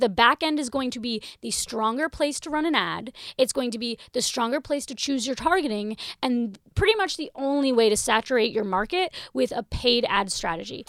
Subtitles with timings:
[0.00, 3.12] The back end is going to be the stronger place to run an ad.
[3.36, 7.32] It's going to be the stronger place to choose your targeting and pretty much the
[7.34, 10.84] only way to saturate your market with a paid ad strategy.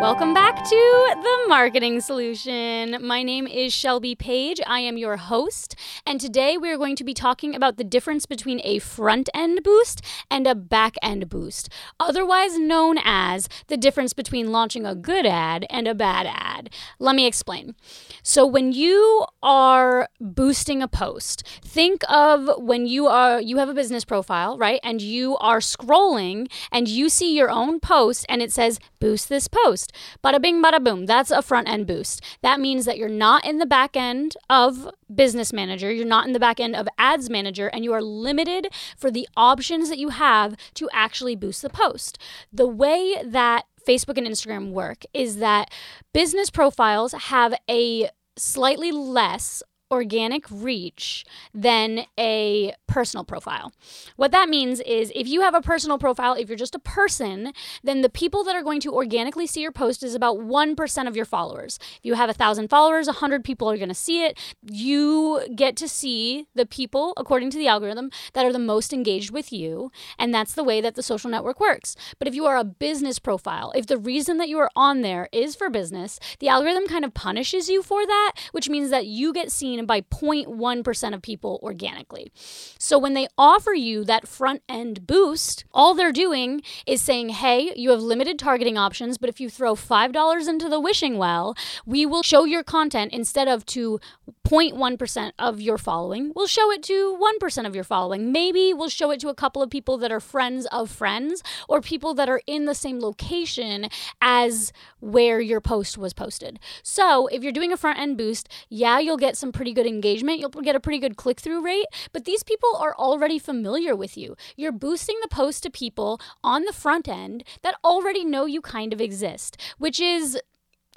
[0.00, 2.98] Welcome back to The Marketing Solution.
[3.00, 4.60] My name is Shelby Page.
[4.66, 5.74] I am your host,
[6.04, 9.64] and today we are going to be talking about the difference between a front end
[9.64, 15.24] boost and a back end boost, otherwise known as the difference between launching a good
[15.24, 16.68] ad and a bad ad.
[16.98, 17.74] Let me explain.
[18.22, 23.74] So, when you are boosting a post, think of when you are you have a
[23.74, 24.78] business profile, right?
[24.84, 29.48] And you are scrolling and you see your own post and it says boost this
[29.48, 29.85] post.
[30.22, 31.06] Bada bing, bada boom.
[31.06, 32.22] That's a front end boost.
[32.42, 36.32] That means that you're not in the back end of business manager, you're not in
[36.32, 40.10] the back end of ads manager, and you are limited for the options that you
[40.10, 42.18] have to actually boost the post.
[42.52, 45.70] The way that Facebook and Instagram work is that
[46.12, 53.72] business profiles have a slightly less organic reach than a personal profile.
[54.16, 57.52] What that means is if you have a personal profile, if you're just a person,
[57.82, 61.16] then the people that are going to organically see your post is about 1% of
[61.16, 61.78] your followers.
[61.98, 64.38] If you have a 1,000 followers, 100 people are going to see it.
[64.62, 69.30] You get to see the people, according to the algorithm, that are the most engaged
[69.30, 69.90] with you.
[70.18, 71.96] And that's the way that the social network works.
[72.18, 75.28] But if you are a business profile, if the reason that you are on there
[75.32, 79.32] is for business, the algorithm kind of punishes you for that, which means that you
[79.32, 82.32] get seen seen by 0.1% of people organically.
[82.78, 87.72] So when they offer you that front end boost, all they're doing is saying, hey,
[87.76, 91.54] you have limited targeting options, but if you throw $5 into the wishing well,
[91.84, 94.00] we will show your content instead of to
[94.46, 96.32] 0.1% of your following.
[96.34, 98.30] We'll show it to 1% of your following.
[98.30, 101.80] Maybe we'll show it to a couple of people that are friends of friends or
[101.80, 103.88] people that are in the same location
[104.20, 106.60] as where your post was posted.
[106.82, 110.38] So if you're doing a front end boost, yeah, you'll get some pretty good engagement.
[110.38, 114.16] You'll get a pretty good click through rate, but these people are already familiar with
[114.16, 114.36] you.
[114.56, 118.92] You're boosting the post to people on the front end that already know you kind
[118.92, 120.38] of exist, which is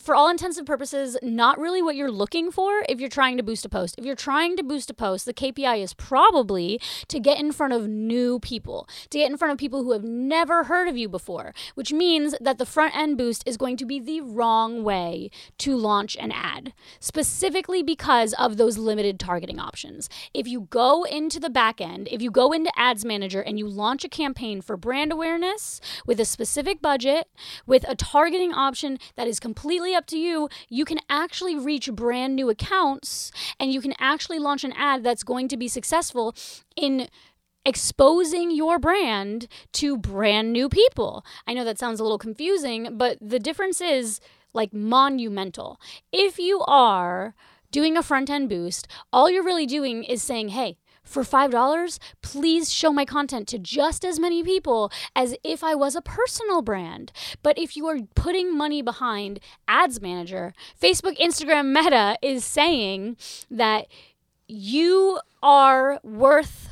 [0.00, 3.42] for all intents and purposes, not really what you're looking for if you're trying to
[3.42, 3.96] boost a post.
[3.98, 7.72] If you're trying to boost a post, the KPI is probably to get in front
[7.72, 11.08] of new people, to get in front of people who have never heard of you
[11.08, 15.30] before, which means that the front end boost is going to be the wrong way
[15.58, 20.08] to launch an ad, specifically because of those limited targeting options.
[20.32, 23.66] If you go into the back end, if you go into Ads Manager and you
[23.66, 27.28] launch a campaign for brand awareness with a specific budget,
[27.66, 29.40] with a targeting option that is
[29.88, 30.48] completely up to you.
[30.68, 35.22] You can actually reach brand new accounts and you can actually launch an ad that's
[35.22, 36.34] going to be successful
[36.76, 37.08] in
[37.64, 41.24] exposing your brand to brand new people.
[41.46, 44.20] I know that sounds a little confusing, but the difference is
[44.52, 45.80] like monumental.
[46.12, 47.34] If you are
[47.70, 50.76] doing a front end boost, all you're really doing is saying, hey,
[51.08, 55.96] for $5, please show my content to just as many people as if I was
[55.96, 57.12] a personal brand.
[57.42, 63.16] But if you are putting money behind Ads Manager, Facebook, Instagram, Meta is saying
[63.50, 63.86] that
[64.46, 66.68] you are worth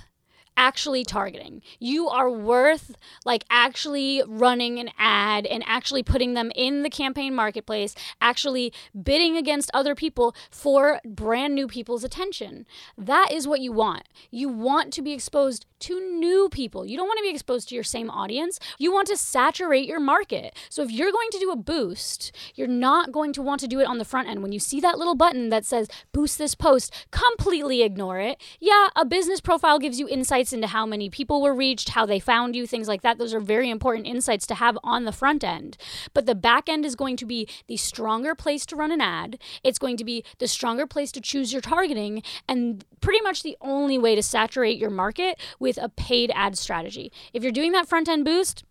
[0.56, 1.62] actually targeting.
[1.78, 7.34] You are worth like actually running an ad and actually putting them in the campaign
[7.34, 12.66] marketplace, actually bidding against other people for brand new people's attention.
[12.96, 14.04] That is what you want.
[14.30, 16.86] You want to be exposed to new people.
[16.86, 18.58] You don't want to be exposed to your same audience.
[18.78, 20.56] You want to saturate your market.
[20.70, 23.80] So if you're going to do a boost, you're not going to want to do
[23.80, 24.42] it on the front end.
[24.42, 28.40] When you see that little button that says boost this post, completely ignore it.
[28.58, 32.06] Yeah, a business profile gives you insights insights into how many people were reached, how
[32.06, 33.18] they found you, things like that.
[33.18, 35.76] Those are very important insights to have on the front end.
[36.14, 39.38] But the back end is going to be the stronger place to run an ad.
[39.64, 43.56] It's going to be the stronger place to choose your targeting and pretty much the
[43.60, 47.10] only way to saturate your market with a paid ad strategy.
[47.32, 48.64] If you're doing that front end boost,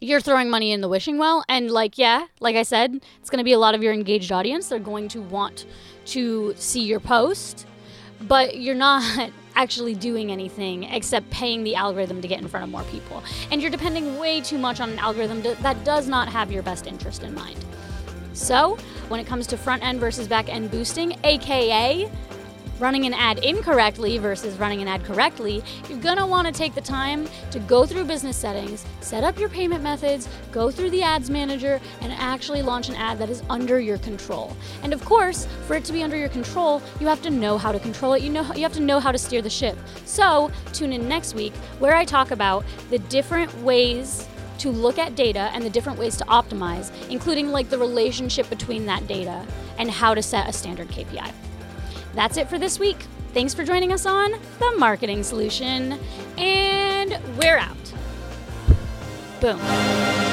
[0.00, 1.44] you're throwing money in the wishing well.
[1.48, 4.30] And, like, yeah, like I said, it's going to be a lot of your engaged
[4.30, 4.68] audience.
[4.68, 5.66] They're going to want
[6.06, 7.66] to see your post,
[8.20, 12.70] but you're not actually doing anything except paying the algorithm to get in front of
[12.70, 13.22] more people.
[13.50, 16.86] And you're depending way too much on an algorithm that does not have your best
[16.86, 17.58] interest in mind.
[18.32, 18.76] So,
[19.08, 22.08] when it comes to front end versus back end boosting, aka
[22.78, 27.28] running an ad incorrectly versus running an ad correctly, you're gonna wanna take the time
[27.50, 31.80] to go through business settings, set up your payment methods, go through the ads manager,
[32.00, 34.56] and actually launch an ad that is under your control.
[34.82, 37.72] And of course, for it to be under your control, you have to know how
[37.72, 38.22] to control it.
[38.22, 39.76] You know you have to know how to steer the ship.
[40.04, 44.26] So tune in next week where I talk about the different ways
[44.58, 48.86] to look at data and the different ways to optimize, including like the relationship between
[48.86, 49.46] that data
[49.78, 51.32] and how to set a standard KPI.
[52.18, 52.96] That's it for this week.
[53.32, 56.00] Thanks for joining us on The Marketing Solution,
[56.36, 57.76] and we're out.
[59.40, 60.27] Boom.